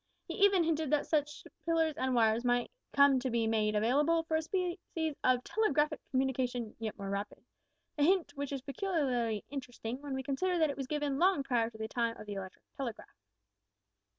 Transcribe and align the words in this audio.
He 0.25 0.33
even 0.33 0.63
hinted 0.63 0.89
that 0.89 1.05
such 1.05 1.45
pillars 1.63 1.93
and 1.95 2.15
wires 2.15 2.43
might 2.43 2.71
come 2.91 3.19
to 3.19 3.29
be 3.29 3.45
`made 3.45 3.77
available 3.77 4.23
for 4.23 4.35
a 4.35 4.41
species 4.41 4.79
of 5.23 5.43
telegraphic 5.43 5.99
communication 6.09 6.75
yet 6.79 6.97
more 6.97 7.11
rapid' 7.11 7.45
a 7.99 8.03
hint 8.03 8.31
which 8.35 8.51
is 8.51 8.63
peculiarly 8.63 9.45
interesting 9.51 10.01
when 10.01 10.15
we 10.15 10.23
consider 10.23 10.57
that 10.57 10.71
it 10.71 10.75
was 10.77 10.87
given 10.87 11.19
long 11.19 11.43
prior 11.43 11.69
to 11.69 11.77
the 11.77 11.87
time 11.87 12.17
of 12.17 12.25
the 12.25 12.33
electric 12.33 12.63
telegraph. 12.75 13.15